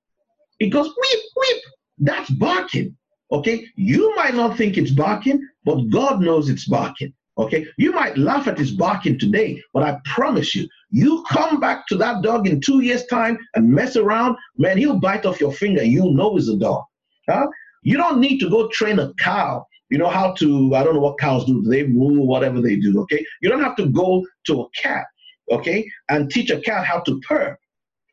[0.60, 1.62] it goes weep, weep.
[2.00, 2.96] That's barking.
[3.32, 7.13] Okay, you might not think it's barking, but God knows it's barking.
[7.38, 11.88] Okay, you might laugh at his barking today, but I promise you, you come back
[11.88, 15.54] to that dog in two years' time and mess around, man, he'll bite off your
[15.54, 15.82] finger.
[15.82, 16.84] You'll know it's a dog.
[17.30, 17.48] Huh?
[17.84, 19.65] You don't need to go train a cow.
[19.89, 21.62] You know how to, I don't know what cows do.
[21.62, 23.00] They moo, whatever they do.
[23.02, 25.06] Okay, you don't have to go to a cat.
[25.51, 27.57] Okay, and teach a cat how to purr.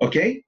[0.03, 0.43] Okay,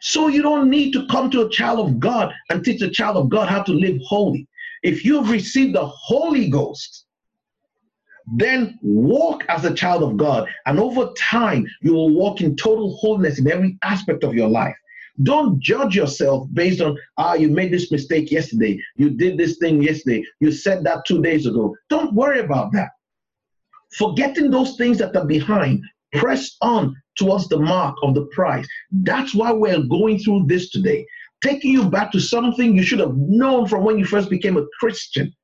[0.00, 3.16] so you don't need to come to a child of God and teach a child
[3.16, 4.46] of God how to live holy.
[4.82, 7.06] If you've received the Holy Ghost,
[8.34, 10.48] then walk as a child of God.
[10.66, 14.76] And over time, you will walk in total wholeness in every aspect of your life.
[15.22, 18.78] Don't judge yourself based on, ah, you made this mistake yesterday.
[18.96, 20.24] You did this thing yesterday.
[20.40, 21.74] You said that two days ago.
[21.88, 22.90] Don't worry about that.
[23.96, 25.82] Forgetting those things that are behind,
[26.12, 28.66] press on towards the mark of the prize.
[28.90, 31.06] That's why we're going through this today,
[31.42, 34.66] taking you back to something you should have known from when you first became a
[34.78, 35.34] Christian.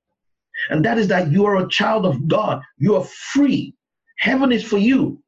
[0.70, 2.62] And that is that you are a child of God.
[2.78, 3.74] You are free.
[4.18, 5.22] Heaven is for you.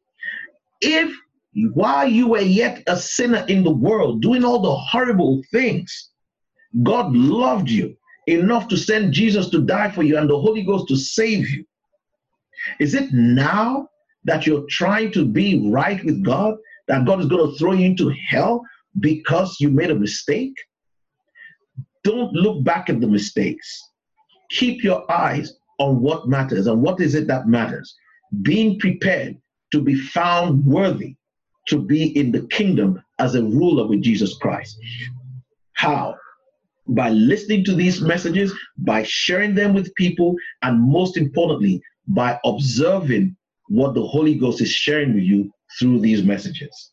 [0.81, 1.13] If
[1.73, 6.11] while you were yet a sinner in the world, doing all the horrible things,
[6.83, 10.89] God loved you enough to send Jesus to die for you and the Holy Ghost
[10.89, 11.65] to save you.
[12.81, 13.89] Is it now
[14.25, 16.57] that you're trying to be right with God
[16.89, 18.63] that God is going to throw you into hell
[19.01, 20.55] because you made a mistake?
[22.03, 23.91] Don't look back at the mistakes.
[24.51, 26.67] Keep your eyes on what matters.
[26.67, 27.95] And what is it that matters?
[28.43, 29.37] Being prepared
[29.73, 31.17] to be found worthy
[31.69, 34.79] to be in the kingdom as a ruler with Jesus Christ.
[35.73, 36.15] How?
[36.87, 43.37] By listening to these messages, by sharing them with people, and most importantly, by observing
[43.69, 46.93] what the Holy Ghost is sharing with you through these messages.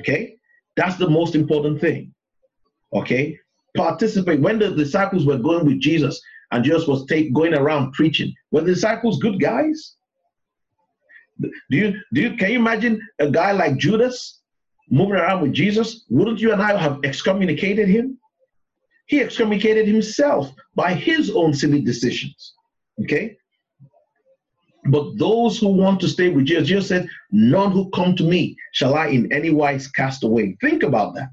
[0.00, 0.36] Okay?
[0.76, 2.14] That's the most important thing.
[2.92, 3.38] Okay?
[3.76, 4.40] Participate.
[4.40, 6.20] When the disciples were going with Jesus
[6.50, 9.96] and Jesus was take, going around preaching, were the disciples good guys?
[11.40, 14.40] Do you do you can you imagine a guy like Judas
[14.90, 16.04] moving around with Jesus?
[16.08, 18.18] Wouldn't you and I have excommunicated him?
[19.06, 22.54] He excommunicated himself by his own silly decisions.
[23.02, 23.36] Okay?
[24.86, 28.56] But those who want to stay with Jesus, Jesus said, None who come to me
[28.72, 30.56] shall I in any wise cast away.
[30.60, 31.30] Think about that.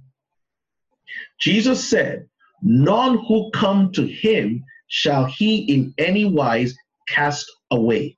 [1.39, 2.27] Jesus said,
[2.61, 6.75] None who come to him shall he in any wise
[7.07, 8.17] cast away.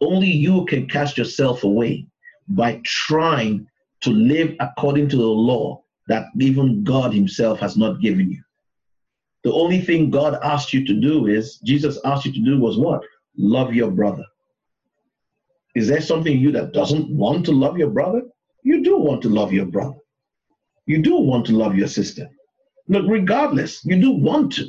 [0.00, 2.06] Only you can cast yourself away
[2.48, 3.66] by trying
[4.00, 8.42] to live according to the law that even God Himself has not given you.
[9.44, 12.78] The only thing God asked you to do is, Jesus asked you to do was
[12.78, 13.02] what?
[13.36, 14.24] Love your brother.
[15.74, 18.22] Is there something in you that doesn't want to love your brother?
[18.64, 19.96] You do want to love your brother.
[20.86, 22.28] You do want to love your sister.
[22.88, 24.68] Look, regardless, you do want to.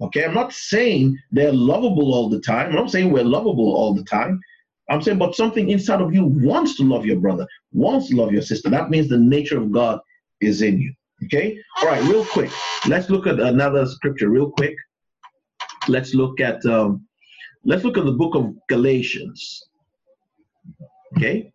[0.00, 2.70] Okay, I'm not saying they're lovable all the time.
[2.70, 4.40] I'm not saying we're lovable all the time.
[4.88, 8.32] I'm saying, but something inside of you wants to love your brother, wants to love
[8.32, 8.70] your sister.
[8.70, 10.00] That means the nature of God
[10.40, 10.92] is in you.
[11.24, 11.58] Okay?
[11.78, 12.50] All right, real quick.
[12.86, 14.74] Let's look at another scripture real quick.
[15.88, 17.06] Let's look at um,
[17.64, 19.68] let's look at the book of Galatians.
[21.16, 21.52] Okay?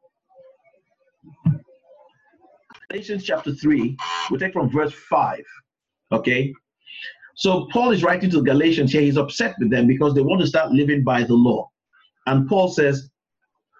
[2.90, 3.98] Galatians chapter 3,
[4.32, 5.44] we take from verse 5.
[6.12, 6.54] Okay?
[7.36, 9.02] So Paul is writing to the Galatians here.
[9.02, 11.70] He's upset with them because they want to start living by the law.
[12.28, 13.10] And Paul says,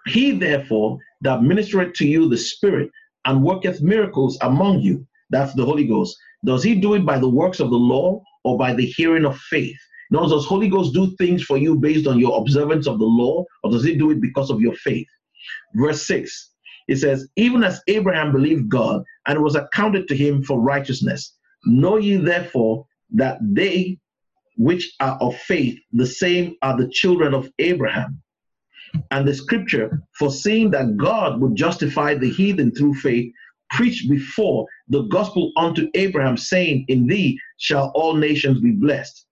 [0.06, 2.90] He therefore that ministereth to you the Spirit
[3.24, 6.16] and worketh miracles among you, that's the Holy Ghost.
[6.44, 9.36] Does he do it by the works of the law or by the hearing of
[9.38, 9.76] faith?
[10.10, 13.04] In other does Holy Ghost do things for you based on your observance of the
[13.04, 15.08] law, or does he do it because of your faith?
[15.74, 16.50] Verse 6,
[16.88, 21.34] it says, Even as Abraham believed God, and was accounted to him for righteousness.
[21.64, 23.98] Know ye therefore that they
[24.56, 28.22] which are of faith, the same are the children of Abraham.
[29.10, 33.32] And the scripture, foreseeing that God would justify the heathen through faith,
[33.70, 39.26] preached before the gospel unto Abraham, saying, In thee shall all nations be blessed.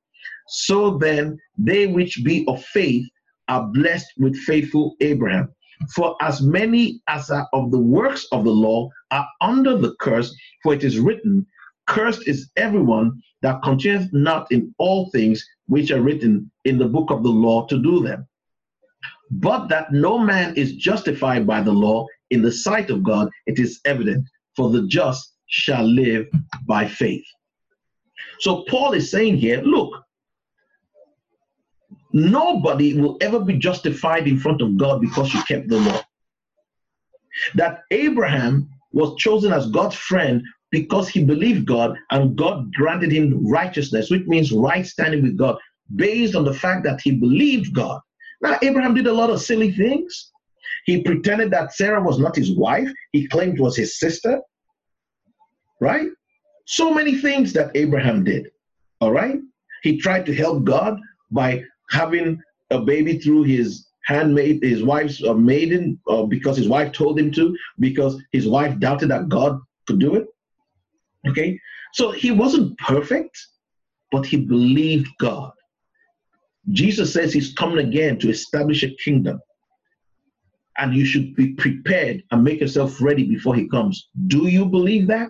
[0.48, 3.06] So then, they which be of faith
[3.48, 5.48] are blessed with faithful Abraham.
[5.94, 10.34] For as many as are of the works of the law are under the curse,
[10.62, 11.46] for it is written,
[11.86, 17.10] Cursed is everyone that continueth not in all things which are written in the book
[17.10, 18.26] of the law to do them.
[19.30, 23.58] But that no man is justified by the law in the sight of God, it
[23.58, 26.26] is evident, for the just shall live
[26.66, 27.24] by faith.
[28.40, 30.04] So Paul is saying here, look,
[32.12, 36.02] nobody will ever be justified in front of God because you kept the law.
[37.54, 43.46] That Abraham was chosen as God's friend because he believed God and God granted him
[43.46, 45.56] righteousness, which means right standing with God,
[45.96, 48.00] based on the fact that he believed God.
[48.40, 50.32] Now, Abraham did a lot of silly things.
[50.84, 52.90] He pretended that Sarah was not his wife.
[53.12, 54.40] He claimed was his sister.
[55.80, 56.08] Right?
[56.66, 58.50] So many things that Abraham did.
[59.00, 59.38] All right?
[59.82, 60.98] He tried to help God
[61.30, 66.92] by having a baby through his handmaid, his wife's uh, maiden, uh, because his wife
[66.92, 70.26] told him to, because his wife doubted that God could do it.
[71.28, 71.58] Okay?
[71.92, 73.38] So he wasn't perfect,
[74.10, 75.52] but he believed God.
[76.70, 79.40] Jesus says he's coming again to establish a kingdom.
[80.76, 84.08] And you should be prepared and make yourself ready before he comes.
[84.26, 85.28] Do you believe that?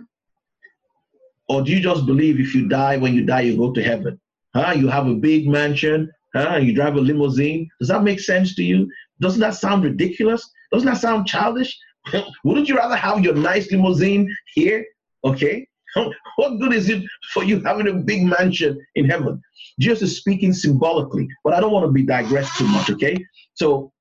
[1.48, 4.20] Or do you just believe if you die, when you die, you go to heaven?
[4.54, 4.72] Huh?
[4.72, 6.56] You have a big mansion, huh?
[6.56, 7.68] You drive a limousine.
[7.80, 8.88] Does that make sense to you?
[9.20, 10.48] Doesn't that sound ridiculous?
[10.72, 11.76] Doesn't that sound childish?
[12.44, 14.84] Wouldn't you rather have your nice limousine here?
[15.24, 15.66] Okay.
[16.36, 19.40] What good is it for you having a big mansion in heaven?
[19.78, 22.90] Jesus is speaking symbolically, but I don't want to be digressed too much.
[22.90, 23.16] Okay.
[23.54, 23.92] So,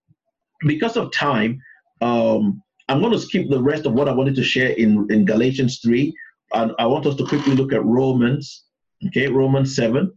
[0.66, 1.62] because of time,
[2.02, 5.26] um, I'm going to skip the rest of what I wanted to share in, in
[5.26, 6.14] Galatians 3.
[6.54, 8.66] And I want us to quickly look at Romans,
[9.08, 10.12] okay, Romans 7,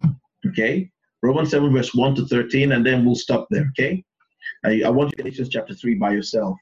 [0.49, 0.91] okay,
[1.23, 4.05] Romans 7, verse 1 to 13, and then we'll stop there, okay?
[4.65, 6.57] I, want you to Galatians chapter 3 by yourself.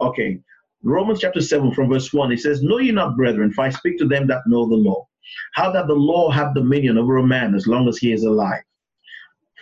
[0.00, 0.38] Okay,
[0.82, 3.98] Romans chapter 7 from verse 1, it says, Know ye not, brethren, for I speak
[3.98, 5.06] to them that know the law,
[5.54, 8.62] how that the law have dominion over a man as long as he is alive.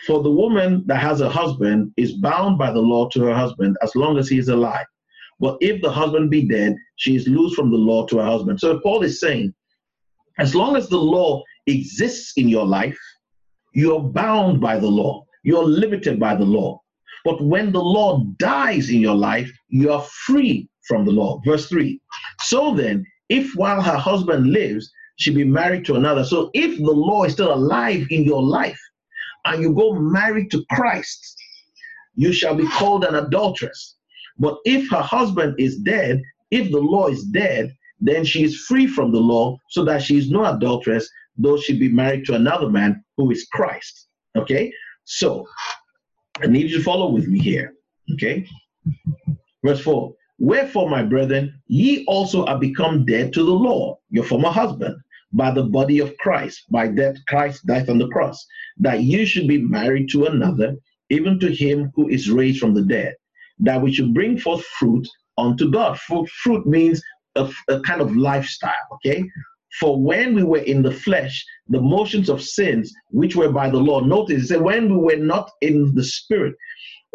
[0.06, 3.76] For the woman that has a husband is bound by the law to her husband
[3.82, 4.86] as long as he is alive.
[5.40, 8.60] But if the husband be dead, she is loose from the law to her husband.
[8.60, 9.54] So Paul is saying,
[10.38, 12.98] as long as the law exists in your life,
[13.72, 16.80] you're bound by the law, you're limited by the law.
[17.24, 21.40] But when the law dies in your life, you are free from the law.
[21.44, 22.00] Verse 3
[22.40, 26.84] So then, if while her husband lives, she be married to another, so if the
[26.84, 28.80] law is still alive in your life
[29.44, 31.36] and you go married to Christ,
[32.14, 33.96] you shall be called an adulteress.
[34.38, 38.86] But if her husband is dead, if the law is dead, then she is free
[38.86, 42.68] from the law, so that she is no adulteress, though she be married to another
[42.68, 44.08] man who is Christ.
[44.36, 44.72] Okay?
[45.04, 45.46] So,
[46.42, 47.74] I need you to follow with me here.
[48.14, 48.46] Okay?
[49.64, 54.48] Verse 4 Wherefore, my brethren, ye also are become dead to the law, your former
[54.48, 54.96] husband,
[55.32, 58.46] by the body of Christ, by death Christ died on the cross,
[58.78, 60.76] that you should be married to another,
[61.10, 63.14] even to him who is raised from the dead,
[63.60, 65.06] that we should bring forth fruit
[65.38, 65.98] unto God.
[65.98, 67.02] Fruit, fruit means
[67.36, 69.24] a, a kind of lifestyle, okay?
[69.78, 73.78] For when we were in the flesh, the motions of sins which were by the
[73.78, 76.54] law, notice it said when we were not in the spirit,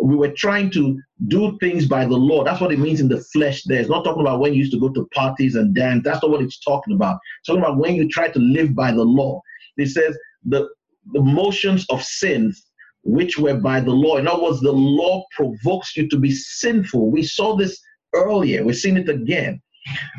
[0.02, 2.44] we were trying to do things by the law.
[2.44, 3.80] That's what it means in the flesh there.
[3.80, 6.02] It's not talking about when you used to go to parties and dance.
[6.04, 7.18] That's not what it's talking about.
[7.40, 9.42] It's talking about when you try to live by the law.
[9.78, 10.68] It says the,
[11.14, 12.66] the motions of sins
[13.06, 14.18] which were by the law.
[14.18, 17.12] In other words, the law provokes you to be sinful.
[17.12, 17.80] We saw this
[18.14, 18.66] earlier.
[18.66, 19.62] we've seen it again.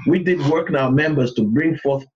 [0.07, 2.07] We did work in our members to bring forth,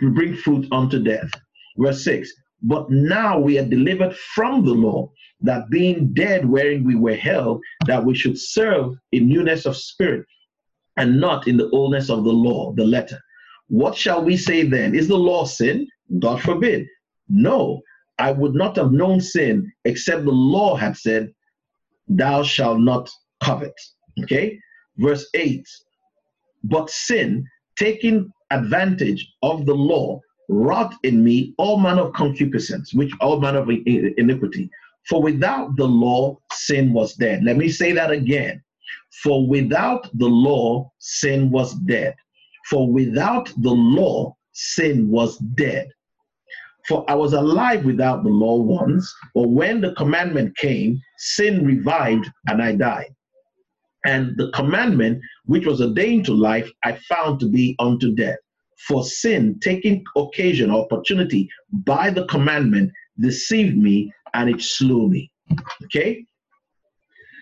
[0.00, 1.30] bring fruit unto death.
[1.78, 2.32] Verse 6
[2.62, 5.12] But now we are delivered from the law
[5.42, 10.26] that being dead wherein we were held, that we should serve in newness of spirit
[10.96, 13.18] and not in the oldness of the law, the letter.
[13.68, 14.96] What shall we say then?
[14.96, 15.86] Is the law sin?
[16.18, 16.88] God forbid.
[17.28, 17.80] No,
[18.20, 21.32] I would not have known sin except the law had said,
[22.06, 23.08] Thou shalt not
[23.42, 23.74] covet.
[24.22, 24.58] Okay?
[24.98, 25.66] Verse 8
[26.64, 27.46] But sin,
[27.76, 33.60] taking advantage of the law, wrought in me all manner of concupiscence, which all manner
[33.60, 34.68] of iniquity.
[35.08, 37.42] For without the law, sin was dead.
[37.42, 38.62] Let me say that again.
[39.22, 42.14] For without the law, sin was dead.
[42.68, 45.88] For without the law, sin was dead.
[46.88, 52.30] For I was alive without the law once, but when the commandment came, sin revived
[52.46, 53.14] and I died.
[54.06, 58.38] And the commandment which was ordained to life, I found to be unto death.
[58.88, 65.30] For sin, taking occasion or opportunity by the commandment, deceived me and it slew me.
[65.84, 66.24] Okay?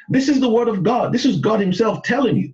[0.08, 1.12] This is the word of God.
[1.12, 2.52] This is God Himself telling you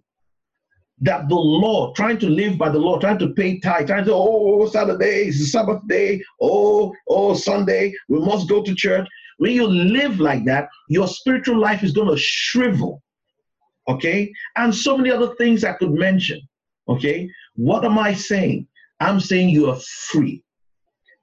[1.00, 4.12] that the law, trying to live by the law, trying to pay tithe, trying to,
[4.12, 8.74] oh, oh, oh, Saturday is the Sabbath day, oh, oh, Sunday, we must go to
[8.74, 9.06] church.
[9.38, 13.02] When you live like that, your spiritual life is going to shrivel.
[13.88, 14.32] Okay?
[14.56, 16.40] And so many other things I could mention.
[16.88, 17.28] Okay?
[17.56, 18.68] What am I saying?
[19.00, 19.80] I'm saying you are
[20.10, 20.42] free.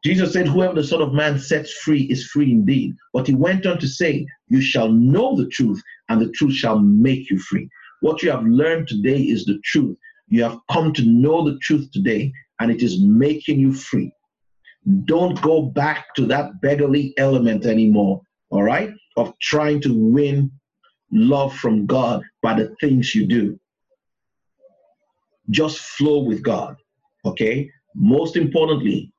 [0.03, 2.95] Jesus said, Whoever the Son of Man sets free is free indeed.
[3.13, 6.79] But he went on to say, You shall know the truth, and the truth shall
[6.79, 7.69] make you free.
[8.01, 9.97] What you have learned today is the truth.
[10.27, 14.11] You have come to know the truth today, and it is making you free.
[15.05, 20.51] Don't go back to that beggarly element anymore, all right, of trying to win
[21.11, 23.59] love from God by the things you do.
[25.51, 26.77] Just flow with God,
[27.25, 27.69] okay?
[27.93, 29.13] Most importantly,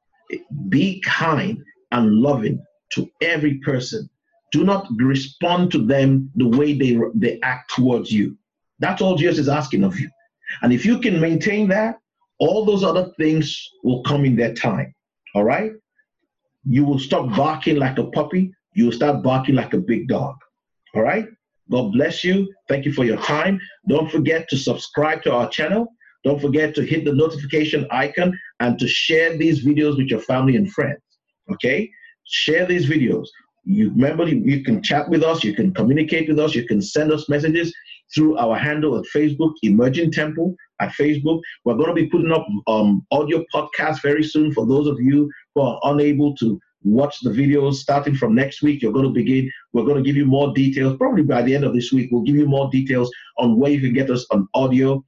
[0.69, 1.63] be kind
[1.93, 2.65] and loving
[2.95, 4.09] to every person.
[4.51, 8.37] Do not respond to them the way they, they act towards you.
[8.83, 10.11] That's all Jesus is asking of you.
[10.61, 11.97] And if you can maintain that,
[12.39, 14.95] all those other things will come in their time.
[15.35, 15.73] All right?
[16.65, 18.53] you will stop barking like a puppy.
[18.75, 20.37] You will start barking like a big dog.
[20.95, 21.27] All right?
[21.71, 22.53] God bless you.
[22.69, 23.61] Thank you for your time.
[23.89, 25.87] Don't forget to subscribe to our channel.
[26.25, 30.57] Don't forget to hit the notification icon and to share these videos with your family
[30.57, 31.01] and friends.
[31.51, 31.91] Okay?
[32.25, 33.27] Share these videos.
[33.65, 36.83] You remember you, you can chat with us, you can communicate with us, you can
[36.83, 37.73] send us messages
[38.15, 41.41] through our handle at Facebook, Emerging Temple at Facebook.
[41.65, 45.31] We're going to be putting up um, audio podcasts very soon for those of you
[45.55, 48.83] who are unable to watch the videos starting from next week.
[48.83, 50.97] You're going to begin, we're going to give you more details.
[50.97, 53.81] Probably by the end of this week, we'll give you more details on where you
[53.81, 55.05] can get us on audio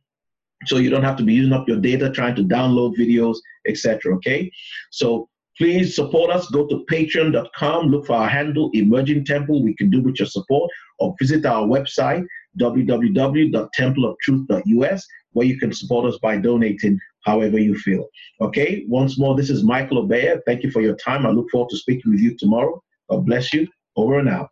[0.66, 3.36] so you don't have to be using up your data trying to download videos,
[3.66, 4.14] etc.
[4.16, 4.50] Okay,
[4.90, 5.28] so
[5.58, 6.48] please support us.
[6.48, 9.62] Go to patreon.com, look for our handle, Emerging Temple.
[9.62, 12.24] We can do with your support, or visit our website,
[12.58, 18.06] www.templeoftruth.us, where you can support us by donating however you feel.
[18.40, 20.38] Okay, once more, this is Michael Obeya.
[20.46, 21.26] Thank you for your time.
[21.26, 22.80] I look forward to speaking with you tomorrow.
[23.10, 23.66] God bless you.
[23.96, 24.50] Over and out.